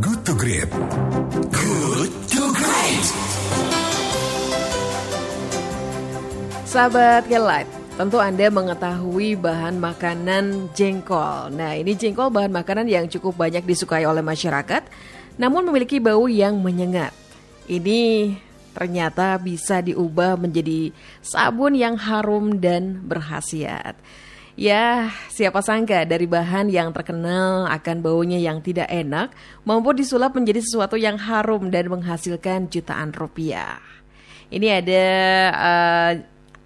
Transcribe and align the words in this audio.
Good 0.00 0.20
to 0.24 0.32
Great. 0.32 0.70
Good 1.52 2.10
to 2.32 2.42
Great. 2.56 3.06
Sahabat 6.64 7.28
Gelight, 7.28 7.68
tentu 8.00 8.16
Anda 8.16 8.48
mengetahui 8.48 9.36
bahan 9.36 9.76
makanan 9.76 10.72
jengkol. 10.72 11.52
Nah, 11.52 11.76
ini 11.76 11.92
jengkol 11.92 12.32
bahan 12.32 12.48
makanan 12.48 12.88
yang 12.88 13.04
cukup 13.12 13.36
banyak 13.36 13.68
disukai 13.68 14.08
oleh 14.08 14.24
masyarakat, 14.24 14.88
namun 15.36 15.68
memiliki 15.68 16.00
bau 16.00 16.24
yang 16.32 16.56
menyengat. 16.64 17.12
Ini 17.68 18.32
ternyata 18.72 19.36
bisa 19.36 19.84
diubah 19.84 20.40
menjadi 20.40 20.96
sabun 21.20 21.76
yang 21.76 22.00
harum 22.00 22.56
dan 22.56 23.04
berhasiat. 23.04 24.00
Ya, 24.58 25.14
siapa 25.30 25.62
sangka 25.62 26.02
dari 26.02 26.26
bahan 26.26 26.66
yang 26.66 26.90
terkenal 26.90 27.70
akan 27.70 28.02
baunya 28.02 28.42
yang 28.42 28.58
tidak 28.58 28.90
enak 28.90 29.30
mampu 29.62 29.94
disulap 29.94 30.34
menjadi 30.34 30.58
sesuatu 30.58 30.98
yang 30.98 31.14
harum 31.14 31.70
dan 31.70 31.86
menghasilkan 31.86 32.66
jutaan 32.66 33.14
rupiah. 33.14 33.78
Ini 34.50 34.82
ada 34.82 35.06
uh, 35.54 36.12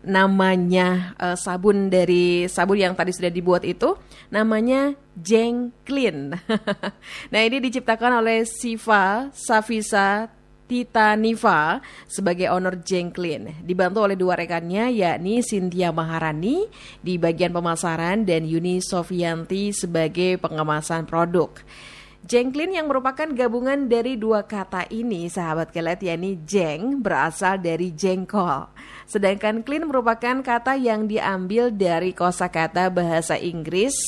namanya 0.08 1.12
uh, 1.20 1.36
sabun 1.36 1.92
dari 1.92 2.48
sabun 2.48 2.80
yang 2.80 2.96
tadi 2.96 3.12
sudah 3.12 3.28
dibuat 3.28 3.60
itu 3.60 3.92
namanya 4.32 4.96
Jeng 5.12 5.76
Clean. 5.84 6.32
nah 7.32 7.40
ini 7.44 7.60
diciptakan 7.60 8.24
oleh 8.24 8.48
Siva 8.48 9.28
Safisa 9.36 10.32
Titaniva 10.72 11.84
sebagai 12.08 12.48
owner 12.48 12.80
Jeng 12.80 13.12
Clean 13.12 13.60
dibantu 13.60 14.08
oleh 14.08 14.16
dua 14.16 14.40
rekannya 14.40 14.88
yakni 14.88 15.44
Cynthia 15.44 15.92
Maharani 15.92 16.64
di 17.04 17.20
bagian 17.20 17.52
pemasaran 17.52 18.24
dan 18.24 18.48
Yuni 18.48 18.80
Sofianti 18.80 19.76
sebagai 19.76 20.40
pengemasan 20.40 21.04
produk. 21.04 21.52
Jengklin 22.22 22.72
yang 22.72 22.86
merupakan 22.86 23.26
gabungan 23.34 23.90
dari 23.90 24.14
dua 24.14 24.46
kata 24.46 24.86
ini, 24.94 25.26
sahabat 25.26 25.74
kelet, 25.74 26.06
yakni 26.06 26.38
jeng 26.46 27.02
berasal 27.02 27.58
dari 27.58 27.90
jengkol. 27.92 28.70
Sedangkan 29.10 29.66
clean 29.66 29.90
merupakan 29.90 30.38
kata 30.40 30.78
yang 30.78 31.10
diambil 31.10 31.74
dari 31.74 32.14
kosakata 32.14 32.94
bahasa 32.94 33.34
Inggris 33.34 33.98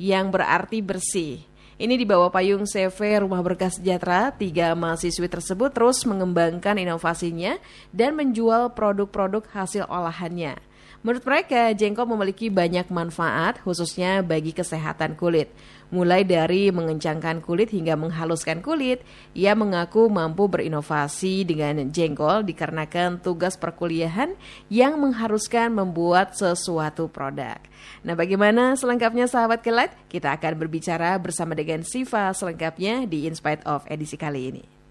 yang 0.00 0.32
berarti 0.32 0.80
bersih. 0.80 1.51
Ini 1.82 1.98
di 1.98 2.06
bawah 2.06 2.30
payung 2.30 2.62
CV 2.62 3.26
Rumah 3.26 3.42
Berkah 3.42 3.66
Sejahtera, 3.66 4.30
tiga 4.30 4.70
mahasiswi 4.70 5.26
tersebut 5.26 5.74
terus 5.74 6.06
mengembangkan 6.06 6.78
inovasinya 6.78 7.58
dan 7.90 8.14
menjual 8.14 8.70
produk-produk 8.70 9.42
hasil 9.50 9.90
olahannya. 9.90 10.62
Menurut 11.02 11.26
mereka, 11.26 11.74
jengkol 11.74 12.06
memiliki 12.14 12.46
banyak 12.46 12.86
manfaat, 12.86 13.58
khususnya 13.66 14.22
bagi 14.22 14.54
kesehatan 14.54 15.18
kulit. 15.18 15.50
Mulai 15.90 16.22
dari 16.22 16.70
mengencangkan 16.70 17.42
kulit 17.42 17.74
hingga 17.74 17.98
menghaluskan 17.98 18.62
kulit, 18.62 19.02
ia 19.34 19.58
mengaku 19.58 20.06
mampu 20.06 20.46
berinovasi 20.46 21.42
dengan 21.42 21.90
jengkol 21.90 22.46
dikarenakan 22.46 23.18
tugas 23.18 23.58
perkuliahan 23.58 24.38
yang 24.70 25.02
mengharuskan 25.02 25.74
membuat 25.74 26.38
sesuatu 26.38 27.10
produk. 27.10 27.58
Nah, 28.06 28.14
bagaimana 28.14 28.78
selengkapnya 28.78 29.26
sahabat 29.26 29.58
kelat? 29.58 29.90
Kita 30.06 30.30
akan 30.38 30.54
berbicara 30.54 31.18
bersama 31.18 31.58
dengan 31.58 31.82
Siva 31.82 32.30
selengkapnya 32.30 33.10
di 33.10 33.26
In 33.26 33.34
Spite 33.34 33.66
of 33.66 33.82
edisi 33.90 34.14
kali 34.14 34.54
ini. 34.54 34.81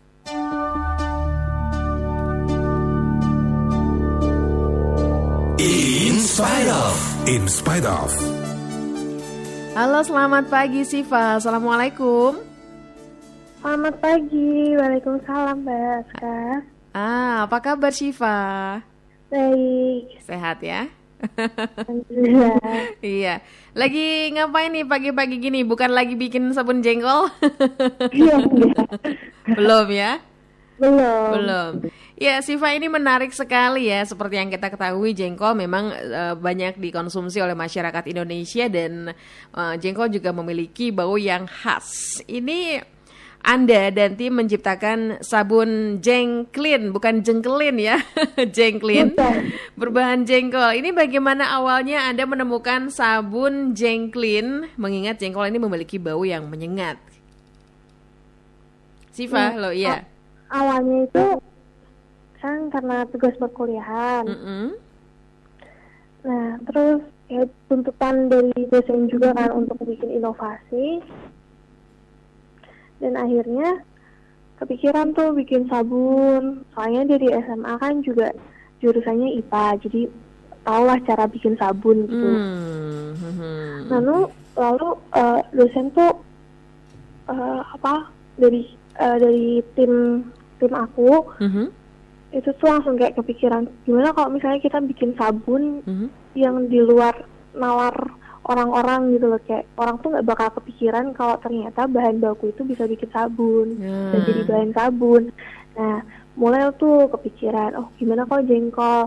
Spite 6.42 6.74
of. 6.74 6.98
In 7.30 7.44
spite 7.46 7.86
of. 7.86 8.10
Halo, 9.78 10.02
selamat 10.02 10.50
pagi 10.50 10.82
Siva. 10.82 11.38
Assalamualaikum. 11.38 12.34
Selamat 13.62 13.94
pagi, 14.02 14.74
Waalaikumsalam 14.74 15.62
Mbak 15.62 15.82
Aska. 16.02 16.66
Ah, 16.98 17.46
apa 17.46 17.62
kabar 17.62 17.94
Siva? 17.94 18.82
Baik, 19.30 20.18
Sehat 20.26 20.66
ya? 20.66 20.90
Alhamdulillah. 21.38 22.58
iya. 23.06 23.46
Lagi 23.78 24.34
ngapain 24.34 24.74
nih 24.74 24.90
pagi-pagi 24.90 25.38
gini? 25.38 25.62
Bukan 25.62 25.94
lagi 25.94 26.18
bikin 26.18 26.58
sabun 26.58 26.82
jengkol? 26.82 27.30
Iya, 28.18 28.42
enggak. 28.42 28.90
Belum 29.46 29.88
ya? 29.94 30.18
Belum. 30.82 31.30
Belum. 31.38 31.72
Ya, 32.22 32.38
Siva 32.46 32.70
ini 32.78 32.86
menarik 32.86 33.34
sekali 33.34 33.90
ya. 33.90 34.06
Seperti 34.06 34.38
yang 34.38 34.54
kita 34.54 34.70
ketahui, 34.70 35.18
jengkol 35.18 35.58
memang 35.58 35.90
eh, 35.90 36.38
banyak 36.38 36.78
dikonsumsi 36.78 37.42
oleh 37.42 37.58
masyarakat 37.58 38.04
Indonesia 38.14 38.70
dan 38.70 39.10
eh, 39.58 39.74
jengkol 39.82 40.06
juga 40.14 40.30
memiliki 40.30 40.94
bau 40.94 41.18
yang 41.18 41.50
khas. 41.50 42.22
Ini 42.30 42.78
anda 43.42 43.90
dan 43.90 44.22
tim 44.22 44.38
menciptakan 44.38 45.18
sabun 45.26 45.98
jengklin, 45.98 46.94
bukan 46.94 47.26
jengkelin 47.26 47.82
ya, 47.82 47.98
jengklin 48.56 49.18
Bukan. 49.18 49.42
berbahan 49.74 50.22
jengkol. 50.22 50.78
Ini 50.78 50.94
bagaimana 50.94 51.50
awalnya 51.58 52.06
Anda 52.06 52.30
menemukan 52.30 52.94
sabun 52.94 53.74
jengklin, 53.74 54.70
mengingat 54.78 55.18
jengkol 55.18 55.50
ini 55.50 55.58
memiliki 55.58 55.98
bau 55.98 56.22
yang 56.22 56.46
menyengat. 56.54 57.02
Siva, 59.10 59.52
Iya. 59.52 59.58
lo 59.58 59.70
iya. 59.74 60.06
Awalnya 60.54 60.98
itu 61.10 61.26
kan 62.42 62.74
karena 62.74 63.06
tugas 63.14 63.38
perkuliahan. 63.38 64.26
Mm-mm. 64.26 64.66
Nah, 66.22 66.50
terus 66.70 67.02
ya 67.30 67.46
tuntutan 67.70 68.30
dari 68.30 68.54
dosen 68.68 69.08
juga 69.08 69.34
kan 69.38 69.54
untuk 69.54 69.78
bikin 69.86 70.18
inovasi. 70.18 71.02
Dan 73.02 73.18
akhirnya 73.18 73.82
kepikiran 74.62 75.14
tuh 75.18 75.34
bikin 75.34 75.66
sabun. 75.70 76.66
Soalnya 76.74 77.18
dari 77.18 77.34
SMA 77.34 77.74
kan 77.82 78.06
juga 78.06 78.30
jurusannya 78.82 79.38
IPA, 79.42 79.66
jadi 79.86 80.02
tahulah 80.66 80.98
cara 81.06 81.26
bikin 81.26 81.58
sabun 81.58 82.06
gitu. 82.06 82.30
Hmm, 82.30 83.14
hmm, 83.18 83.34
hmm. 83.38 83.78
Lalu 83.90 84.18
lalu 84.58 84.90
eh, 85.18 85.42
dosen 85.58 85.90
tuh 85.98 86.14
eh, 87.30 87.62
apa 87.66 88.10
dari 88.38 88.62
eh, 89.02 89.18
dari 89.18 89.46
tim 89.74 90.26
tim 90.62 90.74
aku 90.78 91.26
Mhm, 91.42 91.66
itu 92.32 92.50
tuh 92.56 92.68
langsung 92.68 92.96
kayak 92.96 93.20
kepikiran 93.20 93.68
gimana 93.84 94.16
kalau 94.16 94.32
misalnya 94.32 94.64
kita 94.64 94.80
bikin 94.80 95.12
sabun 95.20 95.84
mhm. 95.84 96.08
yang 96.36 96.68
di 96.72 96.80
luar 96.80 97.28
nalar 97.52 97.96
orang-orang 98.42 99.14
gitu 99.14 99.26
loh 99.30 99.42
kayak 99.46 99.70
orang 99.78 99.96
tuh 100.02 100.10
nggak 100.16 100.28
bakal 100.28 100.48
kepikiran 100.58 101.14
kalau 101.14 101.38
ternyata 101.38 101.86
bahan 101.86 102.18
baku 102.18 102.50
itu 102.50 102.66
bisa 102.66 102.90
bikin 102.90 103.10
sabun 103.14 103.78
dan 103.78 104.18
Hmm. 104.18 104.26
jadi 104.26 104.42
bahan 104.50 104.72
sabun. 104.74 105.24
Nah 105.78 106.02
mulai 106.34 106.66
tuh 106.82 107.06
kepikiran 107.12 107.78
oh 107.78 107.88
gimana 108.02 108.26
kalau 108.26 108.42
jengkol. 108.42 109.02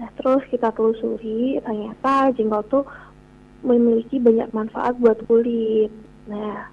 Nah 0.00 0.08
terus 0.16 0.42
kita 0.48 0.72
telusuri 0.72 1.60
ternyata 1.60 2.32
jengkol 2.32 2.64
tuh 2.72 2.84
memiliki 3.60 4.16
banyak 4.16 4.48
manfaat 4.56 4.96
buat 4.96 5.20
kulit. 5.28 5.92
Nah 6.30 6.72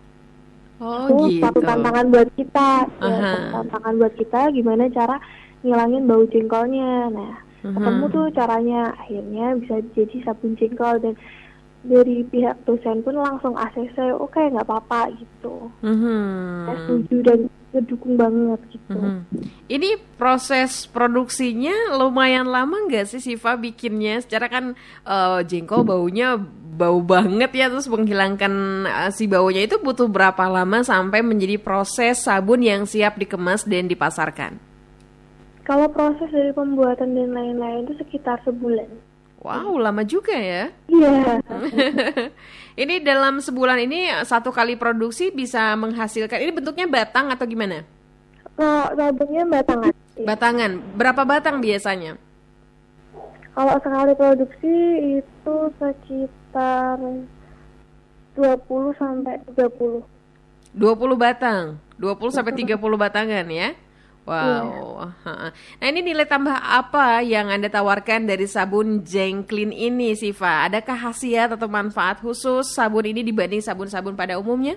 Oh 0.78 1.10
itu 1.10 1.42
gitu. 1.42 1.42
satu 1.42 1.58
tantangan 1.66 2.06
buat 2.14 2.30
kita, 2.38 2.86
ya, 2.86 3.10
Aha. 3.10 3.30
satu 3.34 3.48
tantangan 3.50 3.94
buat 3.98 4.14
kita 4.14 4.42
gimana 4.54 4.86
cara 4.94 5.18
ngilangin 5.68 6.08
bau 6.08 6.24
jengkolnya. 6.32 7.12
Nah, 7.12 7.36
ketemu 7.62 8.06
Mhm. 8.08 8.14
tuh 8.16 8.26
caranya, 8.32 8.82
akhirnya 8.96 9.46
bisa 9.60 9.76
jadi 9.92 10.18
sabun 10.24 10.56
jengkol 10.56 10.96
dan 11.04 11.14
dari 11.88 12.24
pihak 12.28 12.68
dosen 12.68 13.00
pun 13.04 13.16
langsung 13.16 13.56
ACC, 13.56 14.12
oke 14.16 14.40
nggak 14.40 14.66
apa-apa 14.66 15.12
gitu. 15.16 15.72
Mhm. 15.84 16.20
Saya 16.68 16.78
setuju 16.84 17.16
dan 17.24 17.40
ngedukung 17.72 18.16
banget 18.16 18.60
gitu. 18.72 18.98
Mhm. 18.98 19.24
Ini 19.68 19.90
proses 20.16 20.88
produksinya 20.88 21.96
lumayan 22.00 22.48
lama 22.48 22.76
nggak 22.88 23.08
sih 23.08 23.22
Siva 23.24 23.56
bikinnya? 23.60 24.24
Secara 24.24 24.48
kan 24.48 24.66
eh, 25.04 25.40
jengkol 25.48 25.84
baunya 25.88 26.36
bau 26.78 27.02
banget 27.02 27.52
ya, 27.56 27.72
terus 27.72 27.88
menghilangkan 27.88 28.54
eh, 28.88 29.12
si 29.16 29.30
baunya 29.30 29.64
itu 29.64 29.80
butuh 29.80 30.12
berapa 30.12 30.44
lama 30.50 30.84
sampai 30.84 31.24
menjadi 31.24 31.56
proses 31.62 32.26
sabun 32.26 32.64
yang 32.64 32.84
siap 32.84 33.16
dikemas 33.16 33.64
dan 33.64 33.88
dipasarkan? 33.88 34.67
Kalau 35.68 35.92
proses 35.92 36.32
dari 36.32 36.56
pembuatan 36.56 37.12
dan 37.12 37.36
lain-lain 37.36 37.84
itu 37.84 38.00
sekitar 38.00 38.40
sebulan. 38.48 38.88
Wow, 39.44 39.76
lama 39.84 40.02
juga 40.08 40.32
ya. 40.32 40.72
Iya, 40.88 41.44
ini 42.82 43.04
dalam 43.04 43.44
sebulan 43.44 43.84
ini 43.84 44.10
satu 44.24 44.50
kali 44.50 44.80
produksi 44.80 45.30
bisa 45.30 45.76
menghasilkan. 45.76 46.40
Ini 46.40 46.52
bentuknya 46.56 46.88
batang 46.88 47.30
atau 47.30 47.44
gimana? 47.44 47.84
kalau 48.58 48.90
sabunnya 48.98 49.44
batangan. 49.46 49.94
Batangan. 50.18 50.72
Berapa 50.98 51.22
batang 51.30 51.62
biasanya? 51.62 52.18
Kalau 53.54 53.74
sekali 53.82 54.14
produksi 54.18 54.76
itu 55.22 55.56
sekitar 55.78 56.98
20 58.34 58.98
sampai 58.98 59.38
30. 59.54 60.02
20 60.74 61.18
batang. 61.18 61.78
20 62.02 62.34
sampai 62.34 62.54
30 62.54 62.78
batangan 62.98 63.46
ya. 63.46 63.78
Wow. 64.28 65.08
Ha-ha. 65.24 65.56
Nah, 65.56 65.88
ini 65.88 66.04
nilai 66.04 66.28
tambah 66.28 66.52
apa 66.52 67.24
yang 67.24 67.48
Anda 67.48 67.72
tawarkan 67.72 68.28
dari 68.28 68.44
sabun 68.44 69.08
Jengklin 69.08 69.72
ini, 69.72 70.20
Siva? 70.20 70.68
Adakah 70.68 71.00
khasiat 71.00 71.56
atau 71.56 71.72
manfaat 71.72 72.20
khusus 72.20 72.76
sabun 72.76 73.08
ini 73.08 73.24
dibanding 73.24 73.64
sabun-sabun 73.64 74.20
pada 74.20 74.36
umumnya? 74.36 74.76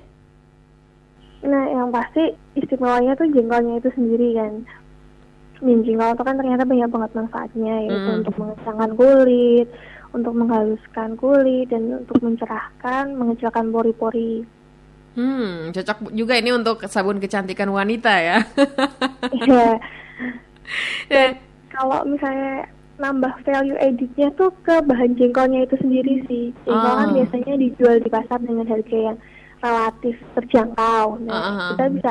Nah, 1.43 1.67
yang 1.67 1.91
pasti 1.91 2.31
istimewanya 2.55 3.19
tuh 3.19 3.27
jengkolnya 3.27 3.83
itu 3.83 3.91
sendiri 3.91 4.39
kan. 4.39 4.55
Dan 5.61 5.83
jengkol 5.83 6.15
itu 6.15 6.23
kan 6.25 6.37
ternyata 6.39 6.63
banyak 6.63 6.89
banget 6.89 7.11
manfaatnya, 7.19 7.75
yaitu 7.85 8.09
Mm. 8.09 8.19
untuk 8.23 8.35
mengencangkan 8.39 8.91
kulit, 8.95 9.69
untuk 10.15 10.33
menghaluskan 10.39 11.11
kulit, 11.19 11.67
dan 11.75 11.83
untuk 12.07 12.19
mencerahkan, 12.23 13.05
mengecilkan 13.19 13.67
pori-pori. 13.75 14.47
Hmm, 15.11 15.75
cocok 15.75 16.15
juga 16.15 16.39
ini 16.39 16.55
untuk 16.55 16.87
sabun 16.87 17.19
kecantikan 17.19 17.67
wanita 17.69 18.15
ya. 18.15 18.39
Iya. 19.35 19.75
Dan 21.11 21.31
Kalau 21.71 22.03
misalnya 22.05 22.67
nambah 22.97 23.33
value 23.43 23.79
editnya 23.81 24.29
tuh 24.35 24.51
ke 24.61 24.77
bahan 24.83 25.17
jengkolnya 25.17 25.65
itu 25.65 25.75
sendiri 25.79 26.23
sih. 26.27 26.45
Jengkol 26.63 26.95
kan 26.95 27.09
Oh. 27.11 27.15
biasanya 27.17 27.55
dijual 27.57 27.97
di 27.99 28.09
pasar 28.09 28.39
dengan 28.39 28.67
harga 28.67 28.99
yang 29.11 29.19
relatif 29.59 30.15
terjangkau. 30.35 31.07
Nah, 31.25 31.33
Ah, 31.33 31.41
ah, 31.41 31.51
ah. 31.51 31.69
kita 31.73 31.85
bisa 31.91 32.11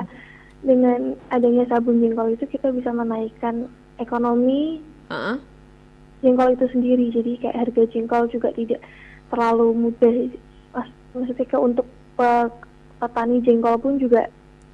dengan 0.59 0.99
adanya 1.29 1.63
sabun 1.67 1.99
jengkol 1.99 2.35
itu 2.35 2.45
kita 2.45 2.71
bisa 2.71 2.91
menaikkan 2.91 3.67
ekonomi 3.95 4.83
Heeh. 5.07 5.37
jengkol 6.19 6.51
itu 6.51 6.65
sendiri. 6.67 7.11
Jadi 7.11 7.31
kayak 7.37 7.59
harga 7.59 7.83
jengkol 7.87 8.27
juga 8.27 8.49
tidak 8.51 8.81
terlalu 9.29 9.67
mudah. 9.87 10.15
Maksudnya 11.09 11.45
kayak 11.45 11.63
untuk 11.63 11.85
pe- 12.15 12.51
petani 12.99 13.39
jengkol 13.41 13.79
pun 13.79 13.95
juga 13.97 14.27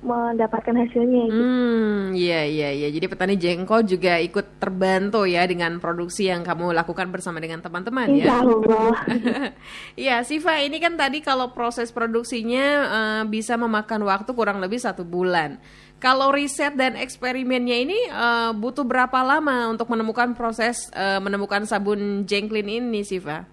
mendapatkan 0.06 0.76
hasilnya. 0.86 1.24
gitu. 1.28 1.42
Hmm, 1.42 2.14
iya 2.14 2.46
iya 2.46 2.70
iya. 2.70 2.88
Jadi 2.94 3.06
petani 3.10 3.36
jengkol 3.36 3.82
juga 3.90 4.22
ikut 4.22 4.62
terbantu 4.62 5.26
ya 5.26 5.44
dengan 5.50 5.82
produksi 5.82 6.30
yang 6.30 6.46
kamu 6.46 6.72
lakukan 6.78 7.10
bersama 7.10 7.42
dengan 7.42 7.60
teman-teman 7.66 8.14
ya. 8.14 8.30
Insya 8.30 8.36
Allah. 8.46 8.94
Iya, 10.06 10.22
Siva, 10.22 10.62
ini 10.62 10.78
kan 10.78 10.94
tadi 11.00 11.26
kalau 11.26 11.56
proses 11.56 11.90
produksinya 11.90 12.66
eh, 12.86 13.24
bisa 13.26 13.58
memakan 13.58 14.06
waktu 14.06 14.32
kurang 14.38 14.62
lebih 14.62 14.78
satu 14.78 15.02
bulan. 15.02 15.58
Kalau 15.98 16.30
riset 16.30 16.78
dan 16.78 16.94
eksperimennya 16.94 17.78
ini 17.82 17.98
eh, 18.06 18.52
butuh 18.54 18.86
berapa 18.86 19.26
lama 19.26 19.74
untuk 19.74 19.90
menemukan 19.90 20.38
proses 20.38 20.86
eh, 20.94 21.18
menemukan 21.18 21.66
sabun 21.66 22.30
jengklin 22.30 22.70
ini, 22.70 23.02
Siva? 23.02 23.48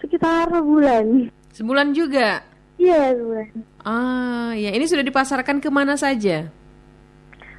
Sekitar 0.00 0.48
bulan. 0.64 1.28
Sebulan 1.52 1.92
juga. 1.92 2.55
Iya, 2.76 3.16
bulan. 3.16 3.48
Ah, 3.80 4.52
ya 4.52 4.70
ini 4.70 4.84
sudah 4.84 5.00
dipasarkan 5.00 5.58
ke 5.58 5.68
mana 5.72 5.96
saja? 5.96 6.52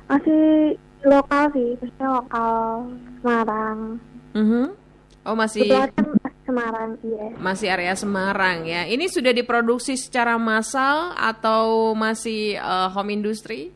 Masih 0.08 0.78
lokal 1.04 1.52
sih, 1.52 1.76
maksudnya 1.78 2.08
lokal 2.14 2.54
Semarang. 3.20 3.80
Mhm. 4.38 4.66
Oh 5.28 5.36
masih 5.36 5.68
Kebetulan 5.68 5.92
kan 5.92 6.06
Semarang, 6.48 6.90
iya. 7.04 7.26
masih 7.36 7.68
area 7.68 7.92
Semarang 7.92 8.64
ya. 8.64 8.88
Ini 8.88 9.12
sudah 9.12 9.36
diproduksi 9.36 10.00
secara 10.00 10.40
massal 10.40 11.12
atau 11.12 11.92
masih 11.92 12.56
eh, 12.56 12.88
home 12.96 13.12
industry? 13.12 13.76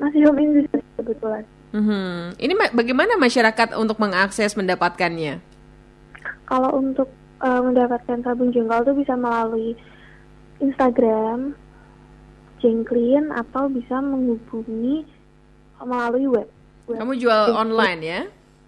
Masih 0.00 0.24
home 0.24 0.40
industry 0.40 0.80
kebetulan. 0.96 1.44
Mhm. 1.76 2.40
Ini 2.40 2.52
ma- 2.56 2.72
bagaimana 2.72 3.20
masyarakat 3.20 3.76
untuk 3.76 4.00
mengakses 4.00 4.56
mendapatkannya? 4.56 5.42
Kalau 6.48 6.70
untuk 6.72 7.12
eh, 7.44 7.60
mendapatkan 7.60 8.24
sabun 8.24 8.48
jengkol 8.48 8.80
tuh 8.80 8.96
bisa 8.96 9.12
melalui 9.12 9.76
Instagram, 10.62 11.54
Jengklin, 12.62 13.30
atau 13.34 13.66
bisa 13.70 13.98
menghubungi 13.98 15.06
melalui 15.82 16.26
web. 16.30 16.48
web. 16.88 16.98
Kamu 16.98 17.12
jual 17.18 17.54
online 17.54 18.00
ya? 18.02 18.20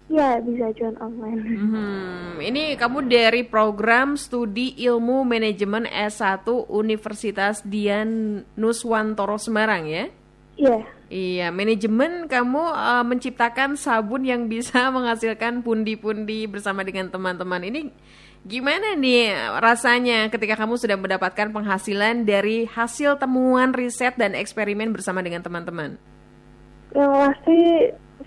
Iya, 0.07 0.39
bisa 0.39 0.71
jual 0.71 0.95
online. 1.03 1.41
Mhm. 1.43 2.39
Ini 2.39 2.79
kamu 2.79 3.11
dari 3.11 3.43
program 3.43 4.15
studi 4.15 4.71
ilmu 4.87 5.27
manajemen 5.27 5.83
S1 5.83 6.47
Universitas 6.71 7.59
Dian 7.67 8.39
Nuswantoro 8.55 9.35
Semarang 9.35 9.83
ya? 9.83 10.07
Iya, 10.55 10.79
Iya, 11.07 11.55
manajemen 11.55 12.27
kamu 12.27 12.63
eh, 12.75 13.03
menciptakan 13.07 13.79
sabun 13.79 14.27
yang 14.27 14.51
bisa 14.51 14.91
menghasilkan 14.95 15.63
pundi-pundi 15.63 16.51
bersama 16.51 16.83
dengan 16.83 17.07
teman-teman. 17.07 17.63
Ini 17.63 17.81
gimana 18.45 18.93
nih 18.93 19.33
rasanya 19.57 20.29
ketika 20.29 20.59
kamu 20.59 20.77
sudah 20.77 20.97
mendapatkan 20.99 21.49
penghasilan 21.49 22.27
dari 22.27 22.69
hasil 22.69 23.17
temuan 23.17 23.73
riset 23.73 24.13
dan 24.19 24.37
eksperimen 24.37 24.93
bersama 24.93 25.23
dengan 25.25 25.41
teman-teman? 25.41 25.97
yang 26.95 27.11
pasti 27.11 27.59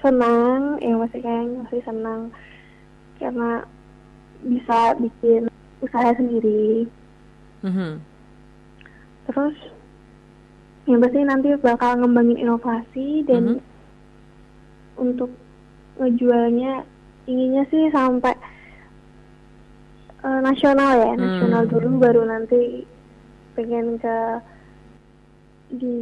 senang, 0.04 0.76
yang 0.84 1.00
pasti 1.00 1.18
kayak 1.24 1.44
masih 1.64 1.80
senang 1.82 2.20
karena 3.16 3.64
bisa 4.44 4.96
bikin 5.00 5.48
usaha 5.80 6.10
sendiri. 6.16 6.84
Mhm. 7.64 8.00
Terus 9.28 9.56
yang 10.88 11.00
pasti 11.00 11.20
nanti 11.24 11.48
bakal 11.60 12.00
ngembangin 12.00 12.40
inovasi 12.40 13.24
dan 13.24 13.42
Mhm. 13.56 13.60
untuk 15.00 15.30
ngejualnya 16.00 16.84
inginnya 17.28 17.64
sih 17.68 17.88
sampai 17.92 18.32
eh, 20.20 20.40
nasional 20.40 20.92
ya, 20.96 21.12
Hmm. 21.14 21.20
nasional 21.20 21.62
dulu 21.66 21.88
baru 21.98 22.22
nanti 22.24 22.84
pengen 23.56 23.98
ke 23.98 24.16
di 25.70 25.94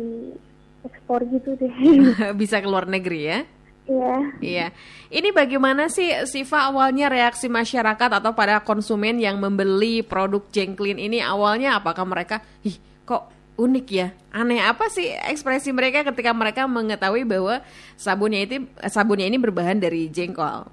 ekspor 0.85 1.25
gitu 1.29 1.55
deh. 1.55 1.71
bisa 2.41 2.59
ke 2.59 2.69
luar 2.69 2.89
negeri 2.89 3.21
ya? 3.25 3.41
Iya. 3.89 4.15
Iya. 4.45 4.67
Ini 5.09 5.33
bagaimana 5.33 5.89
sih 5.89 6.13
Siva 6.29 6.69
awalnya 6.69 7.09
reaksi 7.09 7.49
masyarakat 7.49 8.21
atau 8.21 8.37
pada 8.37 8.61
konsumen 8.61 9.17
yang 9.17 9.41
membeli 9.41 10.05
produk 10.05 10.45
Jengklin 10.53 11.01
ini 11.01 11.25
awalnya 11.25 11.81
apakah 11.81 12.05
mereka, 12.05 12.45
ih 12.61 12.77
kok 13.09 13.33
unik 13.57 13.87
ya, 13.89 14.13
aneh 14.31 14.61
apa 14.61 14.93
sih 14.93 15.09
ekspresi 15.09 15.73
mereka 15.73 16.05
ketika 16.05 16.37
mereka 16.37 16.69
mengetahui 16.69 17.25
bahwa 17.25 17.65
sabunnya 17.97 18.45
itu 18.45 18.69
sabunnya 18.87 19.25
ini 19.25 19.41
berbahan 19.41 19.81
dari 19.81 20.07
jengkol? 20.13 20.69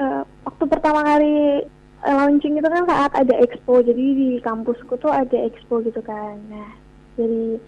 Eh, 0.00 0.22
waktu 0.48 0.64
pertama 0.64 1.04
kali 1.04 1.60
launching 2.02 2.58
itu 2.58 2.66
kan 2.66 2.82
saat 2.84 3.12
ada 3.14 3.34
expo 3.38 3.78
jadi 3.78 4.04
di 4.14 4.28
kampusku 4.42 4.98
tuh 4.98 5.10
ada 5.10 5.38
expo 5.38 5.78
gitu 5.82 6.02
kan. 6.02 6.34
Nah 6.50 6.70
jadi 7.14 7.62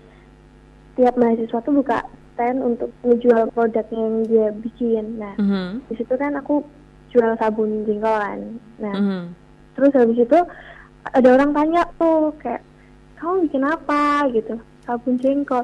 tiap 0.95 1.15
mahasiswa 1.15 1.59
tuh 1.63 1.75
buka 1.75 2.03
stand 2.35 2.59
untuk 2.63 2.91
menjual 3.07 3.47
produk 3.55 3.87
yang 3.95 4.27
dia 4.27 4.51
bikin. 4.59 5.23
Nah 5.23 5.39
Mhm. 5.39 5.87
di 5.87 5.95
situ 5.95 6.15
kan 6.19 6.35
aku 6.35 6.67
jual 7.15 7.39
sabun 7.39 7.87
jengkol 7.87 8.11
kan. 8.11 8.41
Nah 8.83 8.95
Mhm. 8.99 9.23
terus 9.79 9.95
habis 9.95 10.19
itu 10.19 10.39
ada 11.15 11.29
orang 11.31 11.55
tanya 11.55 11.83
tuh 11.95 12.35
kayak 12.43 12.63
kamu 13.19 13.47
bikin 13.47 13.63
apa? 13.63 14.27
gitu. 14.35 14.55
Sabun 14.83 15.15
jengkol. 15.23 15.63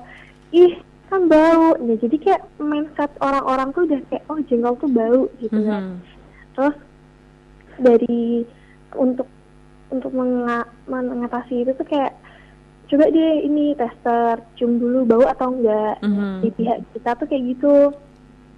Ih 0.54 0.78
kan 1.10 1.26
bau. 1.26 1.74
Nah 1.74 1.98
jadi 1.98 2.16
kayak 2.22 2.42
mindset 2.62 3.10
orang-orang 3.18 3.74
tuh 3.74 3.82
udah 3.90 4.00
kayak 4.14 4.24
oh 4.30 4.38
jengkol 4.46 4.78
tuh 4.78 4.90
bau 4.94 5.20
gitu 5.42 5.58
kan. 5.66 5.82
Mhm. 5.82 6.06
terus 6.50 6.76
dari 7.80 8.44
untuk 8.92 9.28
untuk 9.88 10.10
menga- 10.10 10.70
mengatasi 10.86 11.62
itu 11.62 11.72
tuh 11.72 11.84
kayak 11.84 12.14
coba 12.86 13.06
dia 13.06 13.30
ini 13.40 13.70
tester 13.72 14.38
cium 14.54 14.76
dulu 14.76 15.02
bau 15.04 15.24
atau 15.24 15.50
enggak 15.52 15.98
Mhm. 16.00 16.30
di 16.40 16.48
pihak 16.52 16.78
kita 16.92 17.10
tuh 17.14 17.26
kayak 17.26 17.44
gitu 17.48 17.74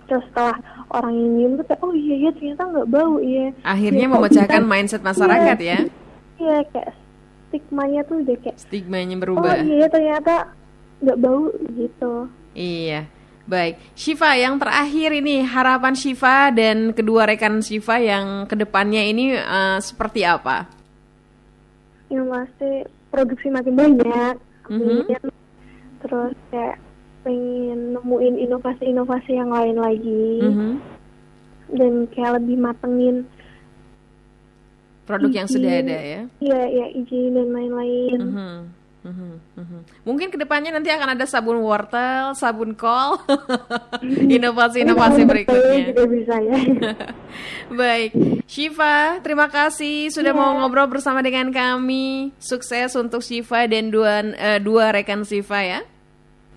terus 0.02 0.24
setelah 0.26 0.56
orang 0.90 1.12
yang 1.14 1.30
nyium 1.34 1.52
tuh 1.54 1.66
kayak 1.66 1.80
oh 1.80 1.92
iya 1.92 2.14
iya 2.18 2.30
ternyata 2.30 2.62
nggak 2.66 2.88
bau 2.90 3.14
iya 3.18 3.46
Akhirnya 3.62 4.04
kok 4.06 4.12
memecahkan 4.14 4.60
bisa- 4.60 4.70
mindset 4.70 5.02
masyarakat 5.02 5.56
Iya. 5.58 5.68
ya, 5.70 5.78
iya 6.38 6.56
kayak 6.66 6.90
stigmanya 7.46 8.00
tuh 8.02 8.16
udah 8.18 8.36
kayak 8.38 8.56
stigmanya 8.58 9.14
oh 9.14 9.20
berubah. 9.20 9.54
iya 9.58 9.86
ternyata 9.86 10.34
nggak 10.98 11.18
bau 11.18 11.44
gitu 11.70 12.12
Iya. 12.52 13.00
Baik, 13.42 13.74
Shiva 13.92 14.32
yang 14.34 14.54
terakhir 14.54 15.10
ini 15.12 15.42
harapan 15.42 15.92
Shiva 15.92 16.54
dan 16.54 16.94
kedua 16.94 17.26
rekan 17.26 17.58
Shiva 17.58 17.98
yang 17.98 18.46
ke 18.46 18.54
depannya 18.54 19.02
ini 19.02 19.34
eh, 19.34 19.78
seperti 19.78 20.22
apa? 20.22 20.70
yang 22.06 22.28
pasti 22.28 22.84
produksi 23.08 23.48
makin 23.48 23.72
banyak 23.72 24.36
Mhm. 24.68 25.08
amin. 25.08 25.32
terus 25.98 26.36
kayak 26.50 26.76
pengen 27.22 27.96
nemuin 27.96 28.36
inovasi-inovasi 28.36 29.32
yang 29.32 29.48
lain 29.48 29.80
lagi 29.80 30.28
Mhm. 30.44 30.70
dan 31.72 31.92
kayak 32.10 32.36
lebih 32.36 32.60
matengin 32.60 33.16
Produk 35.02 35.32
yang 35.32 35.48
izin. 35.48 35.56
sudah 35.56 35.72
ada 35.72 35.98
ya. 35.98 36.20
iya 36.38 36.60
ya 36.68 36.86
izin 36.92 37.32
dan 37.32 37.48
lain-lain 37.48 38.18
Mhm. 38.20 38.58
Mhm. 39.02 39.58
Mhm. 39.58 39.78
Mungkin 40.06 40.30
ke 40.30 40.38
depannya 40.38 40.70
nanti 40.70 40.86
akan 40.86 41.18
ada 41.18 41.26
sabun 41.26 41.58
wortel, 41.58 42.38
sabun 42.38 42.78
kol, 42.78 43.18
inovasi-inovasi 44.38 45.26
berikutnya. 45.26 45.90
juga 45.90 46.04
bisa 46.06 46.34
ya 46.38 46.54
Baik, 47.82 48.10
Shiva, 48.46 49.18
terima 49.26 49.50
kasih 49.50 50.06
sudah 50.14 50.30
mau 50.30 50.54
ngobrol 50.54 50.86
bersama 50.86 51.18
dengan 51.18 51.50
kami. 51.50 52.30
Sukses 52.38 52.94
untuk 52.94 53.26
Shiva 53.26 53.66
dan 53.66 53.90
dua 53.90 54.22
eh, 54.38 54.62
dua 54.62 54.94
rekan 54.94 55.26
Shiva 55.26 55.60
ya. 55.66 55.80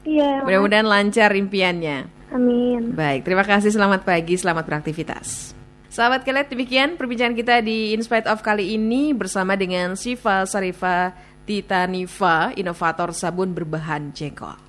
iya 0.05 0.45
Mudah-mudahan 0.45 0.85
lancar 0.85 1.33
impiannya. 1.33 2.05
amin 2.29 2.93
Baik, 2.93 3.25
terima 3.25 3.41
kasih. 3.41 3.73
Selamat 3.73 4.05
pagi, 4.05 4.37
selamat 4.37 4.69
beraktivitas. 4.69 5.57
Sahabat 5.89 6.27
kalian, 6.27 6.45
demikian 6.45 6.89
perbincangan 6.99 7.33
kita 7.33 7.63
di 7.63 7.95
In 7.95 8.03
Spite 8.03 8.27
of 8.27 8.43
kali 8.43 8.75
ini 8.75 9.15
bersama 9.15 9.55
dengan 9.55 9.95
Shiva 9.95 10.43
Sarifa 10.43 11.15
Titaniva, 11.45 12.49
inovator 12.57 13.13
sabun 13.13 13.53
berbahan 13.53 14.09
jengkol. 14.09 14.64